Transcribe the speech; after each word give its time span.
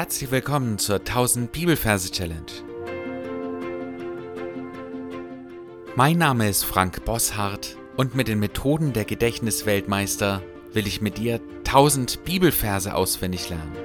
Herzlich 0.00 0.30
willkommen 0.30 0.78
zur 0.78 1.00
1000 1.00 1.52
Bibelverse 1.52 2.10
Challenge. 2.10 2.50
Mein 5.94 6.16
Name 6.16 6.48
ist 6.48 6.64
Frank 6.64 7.04
Bosshardt 7.04 7.76
und 7.98 8.14
mit 8.14 8.26
den 8.26 8.38
Methoden 8.38 8.94
der 8.94 9.04
Gedächtnisweltmeister 9.04 10.42
will 10.72 10.86
ich 10.86 11.02
mit 11.02 11.18
dir 11.18 11.38
1000 11.66 12.24
Bibelverse 12.24 12.94
auswendig 12.94 13.50
lernen. 13.50 13.76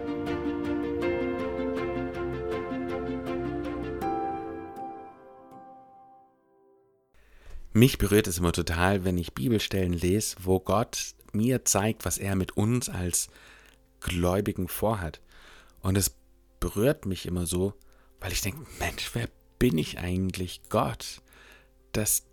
Mich 7.74 7.98
berührt 7.98 8.28
es 8.28 8.38
immer 8.38 8.54
total, 8.54 9.04
wenn 9.04 9.18
ich 9.18 9.34
Bibelstellen 9.34 9.92
lese, 9.92 10.38
wo 10.42 10.62
Gott 10.62 11.14
mir 11.34 11.66
zeigt, 11.66 12.06
was 12.06 12.18
er 12.18 12.38
mit 12.38 12.56
uns 12.56 12.88
als 12.88 13.28
Gläubigen 14.00 14.70
vorhat. 14.70 15.20
Und 15.86 15.96
es 15.98 16.18
berührt 16.60 17.06
mich 17.06 17.28
immer 17.28 17.46
so, 17.46 17.76
weil 18.20 18.32
ich 18.32 18.42
denke, 18.42 18.66
Mensch, 18.80 19.12
wer 19.14 19.30
bin 19.60 19.78
ich 19.78 20.00
eigentlich, 20.00 20.62
Gott, 20.70 21.22
dass 21.92 22.26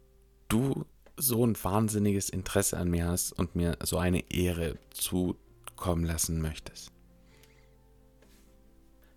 du 0.48 0.86
so 1.18 1.44
ein 1.44 1.54
wahnsinniges 1.62 2.30
Interesse 2.30 2.78
an 2.78 2.88
mir 2.88 3.08
hast 3.08 3.32
und 3.32 3.54
mir 3.54 3.76
so 3.82 3.98
eine 3.98 4.32
Ehre 4.32 4.78
zukommen 4.88 6.02
lassen 6.02 6.40
möchtest. 6.40 6.92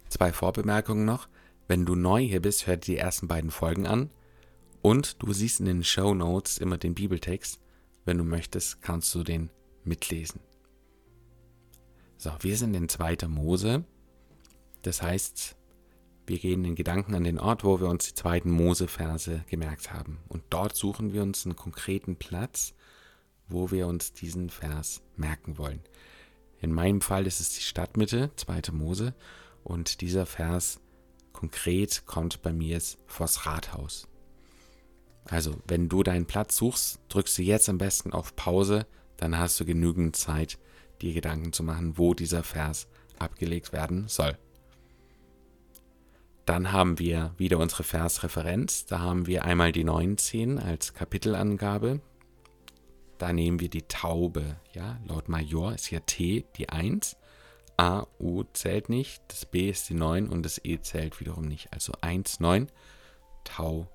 Zwei 0.10 0.34
Vorbemerkungen 0.34 1.06
noch. 1.06 1.30
Wenn 1.70 1.86
du 1.86 1.96
neu 1.96 2.20
hier 2.20 2.42
bist, 2.42 2.68
hör 2.68 2.76
dir 2.76 2.96
die 2.96 2.98
ersten 2.98 3.30
beiden 3.30 3.52
Folgen 3.52 3.88
an. 3.88 4.12
Und 4.82 5.24
du 5.24 5.32
siehst 5.32 5.62
in 5.62 5.66
den 5.66 5.86
Show 5.86 6.14
Notes 6.14 6.58
immer 6.58 6.78
den 6.78 6.94
Bibeltext. 6.94 7.62
Wenn 8.04 8.18
du 8.18 8.26
möchtest, 8.26 8.82
kannst 8.82 9.16
du 9.16 9.24
den 9.24 9.50
mitlesen. 9.86 10.42
So, 12.18 12.32
wir 12.42 12.58
sind 12.58 12.74
in 12.74 12.90
2. 12.90 13.30
Mose. 13.30 13.86
Das 14.86 15.02
heißt, 15.02 15.56
wir 16.28 16.38
gehen 16.38 16.64
in 16.64 16.76
Gedanken 16.76 17.16
an 17.16 17.24
den 17.24 17.40
Ort, 17.40 17.64
wo 17.64 17.80
wir 17.80 17.88
uns 17.88 18.06
die 18.06 18.14
zweiten 18.14 18.52
Mose-Verse 18.52 19.44
gemerkt 19.50 19.92
haben. 19.92 20.20
Und 20.28 20.44
dort 20.52 20.76
suchen 20.76 21.12
wir 21.12 21.24
uns 21.24 21.44
einen 21.44 21.56
konkreten 21.56 22.18
Platz, 22.18 22.76
wo 23.48 23.72
wir 23.72 23.88
uns 23.88 24.14
diesen 24.14 24.52
Vers 24.52 25.02
merken 25.16 25.58
wollen. 25.58 25.82
In 26.62 26.72
meinem 26.72 27.02
Fall 27.02 27.26
ist 27.26 27.40
es 27.40 27.56
die 27.56 27.62
Stadtmitte, 27.62 28.30
2. 28.36 28.62
Mose. 28.74 29.16
Und 29.64 30.02
dieser 30.02 30.28
Vers 30.28 30.80
konkret 31.34 32.06
kommt 32.06 32.44
bei 32.44 32.54
mir 32.54 32.80
vors 33.08 33.48
Rathaus. 33.48 34.08
Also, 35.26 35.56
wenn 35.68 35.90
du 35.90 36.04
deinen 36.04 36.28
Platz 36.28 36.58
suchst, 36.58 37.00
drückst 37.10 37.40
du 37.40 37.42
jetzt 37.42 37.70
am 37.70 37.80
besten 37.80 38.14
auf 38.14 38.36
Pause, 38.36 38.86
dann 39.18 39.36
hast 39.36 39.60
du 39.60 39.66
genügend 39.66 40.16
Zeit, 40.16 40.60
dir 41.02 41.16
Gedanken 41.16 41.54
zu 41.54 41.64
machen, 41.64 41.98
wo 41.98 42.14
dieser 42.14 42.44
Vers 42.44 42.88
abgelegt 43.18 43.74
werden 43.74 44.08
soll. 44.08 44.38
Dann 46.46 46.72
haben 46.72 47.00
wir 47.00 47.34
wieder 47.38 47.58
unsere 47.58 47.84
Versreferenz. 47.84 48.86
Da 48.86 49.00
haben 49.00 49.26
wir 49.28 49.46
einmal 49.46 49.72
die 49.72 49.84
19 49.84 50.60
als 50.60 50.94
Kapitelangabe. 50.94 52.02
Da 53.18 53.34
nehmen 53.34 53.60
wir 53.60 53.70
die 53.70 53.84
Taube. 53.84 54.58
Ja, 54.74 55.00
laut 55.08 55.30
Major 55.30 55.74
ist 55.74 55.88
hier 55.88 56.06
T 56.06 56.46
die 56.58 56.70
1. 56.70 57.18
A, 57.78 58.06
U 58.20 58.44
zählt 58.54 58.90
nicht. 58.90 59.24
Das 59.28 59.46
B 59.46 59.70
ist 59.70 59.90
die 59.90 59.96
9 59.96 60.30
und 60.30 60.44
das 60.44 60.62
E 60.64 60.80
zählt 60.80 61.20
wiederum 61.20 61.46
nicht. 61.46 61.74
Also 61.74 61.94
1, 62.02 62.40
9. 62.40 62.70
Taube. 63.44 63.90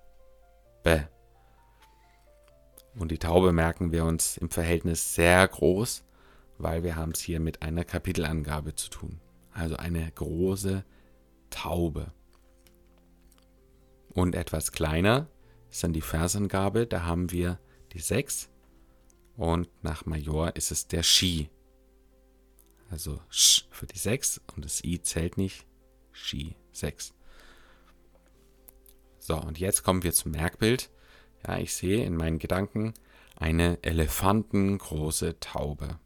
Und 2.98 3.10
die 3.12 3.18
Taube 3.18 3.52
merken 3.52 3.92
wir 3.92 4.04
uns 4.04 4.36
im 4.36 4.50
Verhältnis 4.50 5.14
sehr 5.14 5.46
groß 5.46 6.04
weil 6.62 6.82
wir 6.82 6.96
haben 6.96 7.12
es 7.12 7.20
hier 7.20 7.40
mit 7.40 7.62
einer 7.62 7.84
Kapitelangabe 7.84 8.74
zu 8.74 8.90
tun. 8.90 9.20
Also 9.52 9.76
eine 9.76 10.10
große 10.12 10.84
Taube. 11.48 12.12
Und 14.12 14.34
etwas 14.34 14.72
kleiner 14.72 15.28
ist 15.70 15.84
dann 15.84 15.92
die 15.92 16.00
Versangabe, 16.00 16.86
da 16.86 17.04
haben 17.04 17.30
wir 17.30 17.58
die 17.92 18.00
6 18.00 18.50
und 19.36 19.68
nach 19.82 20.04
Major 20.04 20.54
ist 20.56 20.70
es 20.70 20.88
der 20.88 21.02
Ski. 21.02 21.48
Also 22.90 23.20
Sch 23.30 23.66
für 23.70 23.86
die 23.86 23.98
6 23.98 24.40
und 24.54 24.64
das 24.64 24.82
I 24.82 25.00
zählt 25.00 25.36
nicht. 25.36 25.66
Ski 26.12 26.56
6. 26.72 27.14
So, 29.18 29.36
und 29.36 29.58
jetzt 29.58 29.84
kommen 29.84 30.02
wir 30.02 30.12
zum 30.12 30.32
Merkbild. 30.32 30.90
Ja, 31.46 31.58
ich 31.58 31.74
sehe 31.74 32.04
in 32.04 32.16
meinen 32.16 32.38
Gedanken 32.38 32.94
eine 33.36 33.82
elefantengroße 33.82 35.38
Taube 35.40 35.98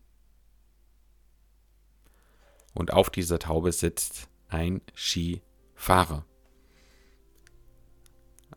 und 2.75 2.93
auf 2.93 3.09
dieser 3.09 3.39
Taube 3.39 3.73
sitzt 3.73 4.29
ein 4.49 4.83
Skifahrer. 4.95 6.27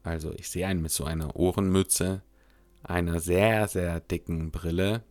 Also 0.08 0.34
ich 0.34 0.50
sehe 0.50 0.66
einen 0.66 0.82
mit 0.82 0.92
so 0.92 1.04
einer 1.04 1.36
Ohrenmütze, 1.36 2.24
einer 2.84 3.20
sehr, 3.20 3.68
sehr 3.68 4.00
dicken 4.00 4.52
Brille. 4.52 5.04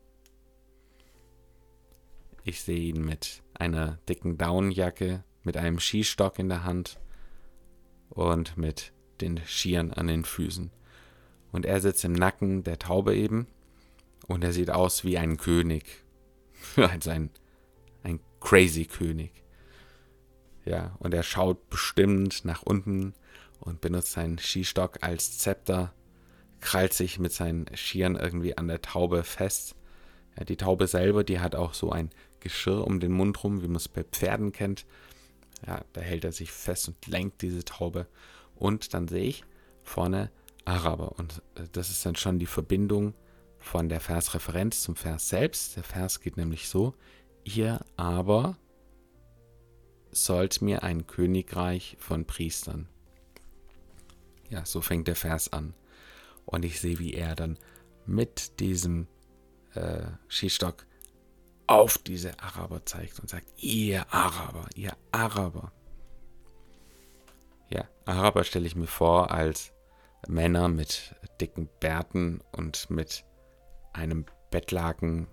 Ich 2.44 2.62
sehe 2.62 2.78
ihn 2.78 3.04
mit 3.04 3.42
einer 3.54 3.98
dicken 4.08 4.38
Daunenjacke, 4.38 5.24
mit 5.42 5.56
einem 5.56 5.78
Skistock 5.78 6.38
in 6.38 6.48
der 6.48 6.64
Hand 6.64 6.98
und 8.08 8.56
mit 8.56 8.92
den 9.20 9.40
Skiern 9.46 9.92
an 9.92 10.06
den 10.06 10.24
Füßen. 10.24 10.70
Und 11.52 11.66
er 11.66 11.80
sitzt 11.80 12.04
im 12.04 12.12
Nacken 12.12 12.62
der 12.62 12.78
Taube 12.78 13.14
eben 13.14 13.46
und 14.26 14.44
er 14.44 14.52
sieht 14.52 14.70
aus 14.70 15.04
wie 15.04 15.18
ein 15.18 15.36
König. 15.36 16.04
also 16.76 17.10
ein 17.10 17.30
ein 18.06 18.20
crazy 18.40 18.84
König. 18.84 19.32
Ja, 20.66 20.96
und 20.98 21.14
er 21.14 21.22
schaut 21.22 21.70
bestimmt 21.70 22.44
nach 22.44 22.62
unten 22.62 23.14
und 23.60 23.80
benutzt 23.80 24.12
seinen 24.12 24.38
Skistock 24.38 24.98
als 25.00 25.38
Zepter, 25.38 25.94
krallt 26.60 26.92
sich 26.92 27.18
mit 27.18 27.32
seinen 27.32 27.66
Skiern 27.74 28.16
irgendwie 28.16 28.58
an 28.58 28.66
der 28.66 28.82
Taube 28.82 29.22
fest. 29.22 29.76
Ja, 30.36 30.44
die 30.44 30.56
Taube 30.56 30.88
selber, 30.88 31.22
die 31.22 31.38
hat 31.38 31.54
auch 31.54 31.72
so 31.72 31.92
ein 31.92 32.10
Geschirr 32.40 32.84
um 32.84 33.00
den 33.00 33.12
Mund 33.12 33.42
rum, 33.44 33.62
wie 33.62 33.68
man 33.68 33.76
es 33.76 33.88
bei 33.88 34.02
Pferden 34.02 34.52
kennt. 34.52 34.86
Ja, 35.66 35.84
da 35.92 36.00
hält 36.00 36.24
er 36.24 36.32
sich 36.32 36.50
fest 36.50 36.88
und 36.88 37.06
lenkt 37.06 37.42
diese 37.42 37.64
Taube. 37.64 38.06
Und 38.56 38.92
dann 38.92 39.08
sehe 39.08 39.24
ich 39.24 39.44
vorne 39.84 40.30
Araber. 40.64 41.12
Und 41.12 41.42
äh, 41.54 41.62
das 41.72 41.90
ist 41.90 42.04
dann 42.04 42.16
schon 42.16 42.38
die 42.38 42.46
Verbindung 42.46 43.14
von 43.58 43.88
der 43.88 44.00
Versreferenz 44.00 44.82
zum 44.82 44.96
Vers 44.96 45.28
selbst. 45.28 45.76
Der 45.76 45.84
Vers 45.84 46.20
geht 46.20 46.36
nämlich 46.36 46.68
so: 46.68 46.94
Ihr 47.44 47.80
aber 47.96 48.58
sollt 50.16 50.62
mir 50.62 50.82
ein 50.82 51.06
Königreich 51.06 51.96
von 51.98 52.24
Priestern. 52.24 52.88
Ja, 54.48 54.64
so 54.64 54.80
fängt 54.80 55.08
der 55.08 55.16
Vers 55.16 55.52
an. 55.52 55.74
Und 56.44 56.64
ich 56.64 56.80
sehe, 56.80 56.98
wie 56.98 57.14
er 57.14 57.34
dann 57.34 57.58
mit 58.06 58.60
diesem 58.60 59.08
äh, 59.74 60.06
Skistock 60.28 60.86
auf 61.66 61.98
diese 61.98 62.38
Araber 62.38 62.84
zeigt 62.86 63.18
und 63.18 63.28
sagt, 63.28 63.46
ihr 63.56 64.12
Araber, 64.12 64.68
ihr 64.76 64.96
Araber. 65.10 65.72
Ja, 67.68 67.88
Araber 68.04 68.44
stelle 68.44 68.66
ich 68.66 68.76
mir 68.76 68.86
vor 68.86 69.32
als 69.32 69.72
Männer 70.28 70.68
mit 70.68 71.16
dicken 71.40 71.68
Bärten 71.80 72.40
und 72.52 72.88
mit 72.90 73.24
einem 73.92 74.26
Bettlaken 74.52 75.26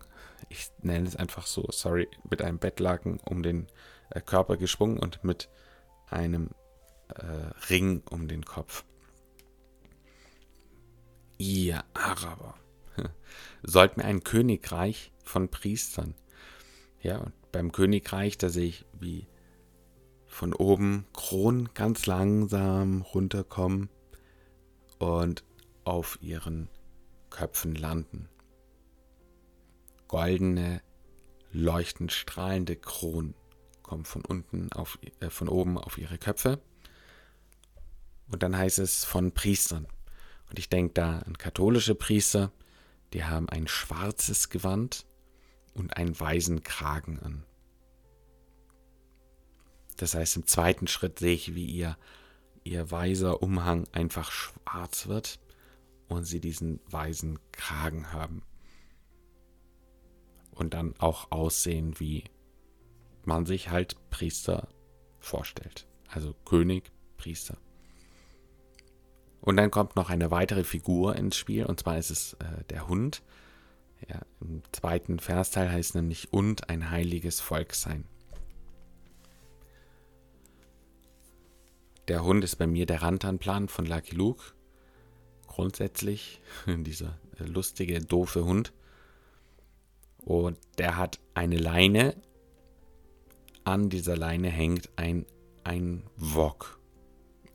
ich 0.53 0.71
nenne 0.81 1.07
es 1.07 1.15
einfach 1.15 1.45
so, 1.45 1.65
sorry, 1.71 2.07
mit 2.29 2.41
einem 2.41 2.59
Bettlaken 2.59 3.19
um 3.25 3.43
den 3.43 3.67
Körper 4.21 4.57
geschwungen 4.57 4.99
und 4.99 5.23
mit 5.23 5.49
einem 6.09 6.49
äh, 7.09 7.23
Ring 7.69 8.03
um 8.09 8.27
den 8.27 8.45
Kopf. 8.45 8.85
Ihr 11.37 11.83
Araber 11.93 12.55
sollt 13.63 13.97
mir 13.97 14.05
ein 14.05 14.23
Königreich 14.23 15.11
von 15.23 15.49
Priestern. 15.49 16.15
Ja, 17.01 17.17
und 17.17 17.33
beim 17.51 17.71
Königreich, 17.71 18.37
da 18.37 18.49
sehe 18.49 18.67
ich, 18.67 18.85
wie 18.93 19.27
von 20.25 20.53
oben 20.53 21.05
Kronen 21.13 21.69
ganz 21.73 22.05
langsam 22.05 23.01
runterkommen 23.01 23.89
und 24.99 25.43
auf 25.83 26.17
ihren 26.21 26.69
Köpfen 27.29 27.75
landen 27.75 28.29
goldene, 30.13 30.83
leuchtend 31.51 32.11
strahlende 32.11 32.75
Kronen 32.75 33.33
kommen 33.93 34.05
von 34.05 34.25
unten 34.25 34.71
auf, 34.73 34.97
äh, 35.19 35.29
von 35.29 35.47
oben 35.47 35.77
auf 35.77 35.99
ihre 35.99 36.17
Köpfe. 36.17 36.59
Und 38.31 38.41
dann 38.41 38.57
heißt 38.57 38.79
es 38.79 39.05
von 39.05 39.33
Priestern. 39.33 39.85
Und 40.49 40.57
ich 40.57 40.67
denke 40.67 40.95
da 40.95 41.19
an 41.19 41.37
katholische 41.37 41.93
Priester, 41.93 42.51
die 43.13 43.23
haben 43.23 43.47
ein 43.49 43.67
schwarzes 43.67 44.49
Gewand 44.49 45.05
und 45.75 45.95
einen 45.95 46.19
weißen 46.19 46.63
Kragen 46.63 47.19
an. 47.19 47.43
Das 49.97 50.15
heißt, 50.15 50.37
im 50.37 50.47
zweiten 50.47 50.87
Schritt 50.87 51.19
sehe 51.19 51.35
ich, 51.35 51.53
wie 51.53 51.67
ihr, 51.67 51.95
ihr 52.63 52.89
weißer 52.89 53.43
Umhang 53.43 53.87
einfach 53.91 54.31
schwarz 54.31 55.05
wird 55.05 55.39
und 56.07 56.23
sie 56.23 56.39
diesen 56.39 56.79
weißen 56.89 57.37
Kragen 57.51 58.11
haben 58.11 58.41
und 60.49 60.73
dann 60.73 60.95
auch 60.97 61.31
aussehen, 61.31 61.99
wie 61.99 62.23
man 63.27 63.45
sich 63.45 63.69
halt 63.69 63.95
Priester 64.09 64.67
vorstellt. 65.19 65.87
Also 66.07 66.33
König, 66.45 66.91
Priester. 67.17 67.57
Und 69.41 69.57
dann 69.57 69.71
kommt 69.71 69.95
noch 69.95 70.09
eine 70.09 70.31
weitere 70.31 70.63
Figur 70.63 71.15
ins 71.15 71.35
Spiel, 71.35 71.65
und 71.65 71.79
zwar 71.79 71.97
ist 71.97 72.11
es 72.11 72.33
äh, 72.33 72.63
der 72.69 72.87
Hund. 72.87 73.23
Ja, 74.07 74.21
Im 74.41 74.61
zweiten 74.71 75.19
Versteil 75.19 75.71
heißt 75.71 75.95
nämlich 75.95 76.31
und 76.31 76.69
ein 76.69 76.91
heiliges 76.91 77.39
Volk 77.39 77.73
sein. 77.73 78.05
Der 82.09 82.23
Hund 82.23 82.43
ist 82.43 82.57
bei 82.57 82.67
mir 82.67 82.85
der 82.85 83.01
Rantanplan 83.01 83.69
von 83.69 83.85
Lucky 83.85 84.15
Luke. 84.15 84.53
Grundsätzlich 85.47 86.41
dieser 86.67 87.17
lustige, 87.37 88.01
doofe 88.01 88.43
Hund. 88.43 88.73
Und 90.17 90.57
der 90.77 90.97
hat 90.97 91.19
eine 91.33 91.57
Leine. 91.57 92.15
An 93.63 93.89
dieser 93.89 94.17
Leine 94.17 94.49
hängt 94.49 94.89
ein, 94.97 95.25
ein 95.63 96.03
Wok. 96.17 96.79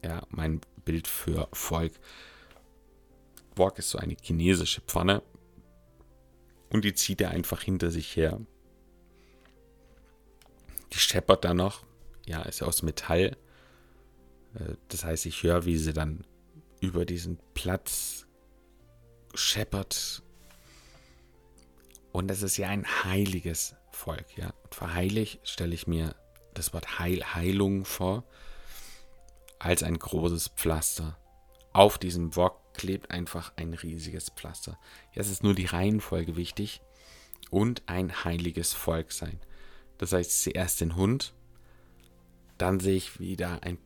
Ja, 0.02 0.22
mein 0.30 0.60
Bild 0.84 1.06
für 1.06 1.48
Volk. 1.52 1.92
Wok 3.56 3.78
ist 3.78 3.90
so 3.90 3.98
eine 3.98 4.16
chinesische 4.20 4.80
Pfanne. 4.80 5.22
Und 6.70 6.84
die 6.84 6.94
zieht 6.94 7.20
er 7.20 7.30
einfach 7.30 7.62
hinter 7.62 7.90
sich 7.90 8.16
her. 8.16 8.40
Die 10.92 10.98
scheppert 10.98 11.44
da 11.44 11.54
noch. 11.54 11.84
Ja, 12.26 12.42
ist 12.42 12.62
aus 12.62 12.82
Metall. 12.82 13.36
Äh, 14.54 14.74
das 14.88 15.04
heißt, 15.04 15.26
ich 15.26 15.42
höre, 15.42 15.64
wie 15.64 15.76
sie 15.76 15.92
dann 15.92 16.24
über 16.80 17.04
diesen 17.04 17.38
Platz 17.54 18.26
scheppert. 19.34 20.22
Und 22.12 22.30
es 22.30 22.42
ist 22.42 22.56
ja 22.56 22.68
ein 22.68 22.86
heiliges 23.04 23.74
Volk, 23.98 24.36
ja. 24.36 24.54
Und 24.62 24.74
für 24.74 24.94
heilig 24.94 25.40
stelle 25.42 25.74
ich 25.74 25.86
mir 25.86 26.14
das 26.54 26.72
Wort 26.72 26.98
Heil, 26.98 27.22
Heilung 27.34 27.84
vor, 27.84 28.24
als 29.58 29.82
ein 29.82 29.98
großes 29.98 30.48
Pflaster. 30.48 31.18
Auf 31.72 31.98
diesem 31.98 32.34
Wok 32.36 32.74
klebt 32.74 33.10
einfach 33.10 33.52
ein 33.56 33.74
riesiges 33.74 34.30
Pflaster. 34.30 34.78
Jetzt 35.12 35.30
ist 35.30 35.42
nur 35.42 35.54
die 35.54 35.66
Reihenfolge 35.66 36.36
wichtig 36.36 36.80
und 37.50 37.82
ein 37.86 38.24
heiliges 38.24 38.72
Volk 38.72 39.12
sein. 39.12 39.40
Das 39.98 40.12
heißt, 40.12 40.42
zuerst 40.42 40.80
den 40.80 40.94
Hund, 40.94 41.34
dann 42.56 42.80
sehe 42.80 42.96
ich 42.96 43.18
wieder 43.18 43.62
ein 43.62 43.78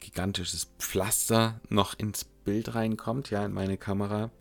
gigantisches 0.00 0.72
Pflaster 0.78 1.60
noch 1.68 1.96
ins 1.96 2.24
Bild 2.24 2.74
reinkommt, 2.74 3.30
ja, 3.30 3.44
in 3.46 3.52
meine 3.52 3.78
Kamera. 3.78 4.32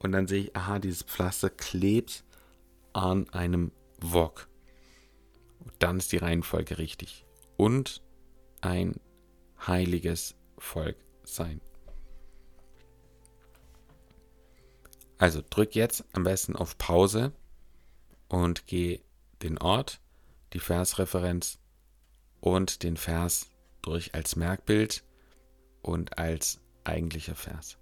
Und 0.00 0.10
dann 0.10 0.26
sehe 0.26 0.44
ich, 0.44 0.56
aha, 0.56 0.80
dieses 0.80 1.04
Pflaster 1.04 1.48
klebt 1.48 2.24
an 2.92 3.28
einem 3.30 3.72
Wok. 4.00 4.48
Dann 5.78 5.98
ist 5.98 6.12
die 6.12 6.18
Reihenfolge 6.18 6.78
richtig. 6.78 7.26
Und 7.56 8.02
ein 8.60 9.00
heiliges 9.66 10.34
Volk 10.58 10.96
sein. 11.24 11.60
Also 15.18 15.40
drück 15.48 15.74
jetzt 15.74 16.04
am 16.12 16.24
besten 16.24 16.56
auf 16.56 16.78
Pause 16.78 17.32
und 18.28 18.66
geh 18.66 19.00
den 19.42 19.58
Ort, 19.58 20.00
die 20.52 20.58
Versreferenz 20.58 21.58
und 22.40 22.82
den 22.82 22.96
Vers 22.96 23.50
durch 23.82 24.14
als 24.14 24.36
Merkbild 24.36 25.04
und 25.80 26.18
als 26.18 26.60
eigentlicher 26.84 27.36
Vers. 27.36 27.78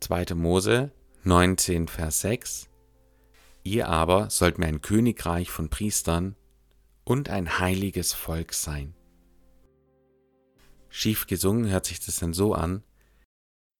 2. 0.00 0.34
Mose 0.34 0.92
19, 1.26 1.88
Vers 1.88 2.20
6 2.20 2.68
Ihr 3.62 3.88
aber 3.88 4.28
sollt 4.28 4.58
mir 4.58 4.66
ein 4.66 4.82
Königreich 4.82 5.50
von 5.50 5.70
Priestern 5.70 6.36
und 7.02 7.30
ein 7.30 7.58
heiliges 7.58 8.12
Volk 8.12 8.52
sein. 8.52 8.94
Schief 10.90 11.26
gesungen 11.26 11.70
hört 11.70 11.86
sich 11.86 11.98
das 11.98 12.16
dann 12.16 12.34
so 12.34 12.52
an. 12.52 12.82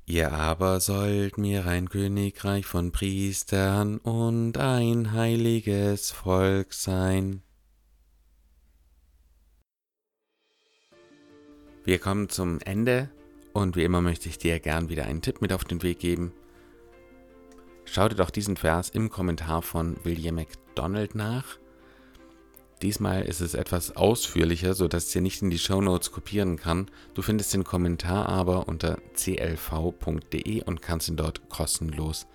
Ihr 0.06 0.32
aber 0.32 0.80
sollt 0.80 1.36
mir 1.36 1.66
ein 1.66 1.90
Königreich 1.90 2.64
von 2.64 2.92
Priestern 2.92 3.98
und 3.98 4.56
ein 4.56 5.12
heiliges 5.12 6.12
Volk 6.12 6.72
sein. 6.72 7.42
Wir 11.84 11.98
kommen 11.98 12.30
zum 12.30 12.58
Ende 12.60 13.10
und 13.52 13.76
wie 13.76 13.84
immer 13.84 14.00
möchte 14.00 14.30
ich 14.30 14.38
dir 14.38 14.60
gern 14.60 14.88
wieder 14.88 15.04
einen 15.04 15.20
Tipp 15.20 15.42
mit 15.42 15.52
auf 15.52 15.64
den 15.64 15.82
Weg 15.82 15.98
geben. 15.98 16.32
Schau 17.84 18.08
dir 18.08 18.16
doch 18.16 18.30
diesen 18.30 18.56
Vers 18.56 18.90
im 18.90 19.10
Kommentar 19.10 19.62
von 19.62 19.96
William 20.04 20.36
MacDonald 20.36 21.14
nach. 21.14 21.58
Diesmal 22.82 23.22
ist 23.22 23.40
es 23.40 23.54
etwas 23.54 23.96
ausführlicher, 23.96 24.74
sodass 24.74 25.06
ich 25.06 25.12
dir 25.12 25.22
nicht 25.22 25.42
in 25.42 25.50
die 25.50 25.58
Show 25.58 25.80
Notes 25.80 26.12
kopieren 26.12 26.56
kann. 26.56 26.90
Du 27.14 27.22
findest 27.22 27.54
den 27.54 27.64
Kommentar 27.64 28.28
aber 28.28 28.68
unter 28.68 28.98
clv.de 29.14 30.62
und 30.64 30.82
kannst 30.82 31.08
ihn 31.08 31.16
dort 31.16 31.48
kostenlos 31.48 32.26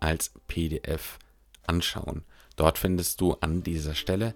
als 0.00 0.32
PDF 0.48 1.18
anschauen. 1.66 2.24
Dort 2.56 2.78
findest 2.78 3.20
du 3.20 3.34
an 3.34 3.62
dieser 3.62 3.94
Stelle 3.94 4.34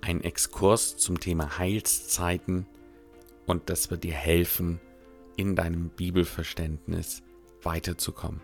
einen 0.00 0.22
Exkurs 0.22 0.96
zum 0.96 1.20
Thema 1.20 1.58
Heilszeiten 1.58 2.66
und 3.46 3.68
das 3.68 3.90
wird 3.90 4.04
dir 4.04 4.14
helfen, 4.14 4.80
in 5.36 5.56
deinem 5.56 5.90
Bibelverständnis 5.90 7.22
weiterzukommen. 7.62 8.40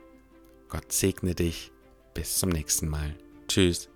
Gott 0.71 0.93
segne 0.93 1.35
dich. 1.35 1.73
Bis 2.15 2.39
zum 2.39 2.51
nächsten 2.51 2.89
Mal. 2.89 3.17
Tschüss. 3.49 3.89